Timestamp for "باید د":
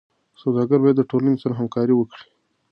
0.83-1.03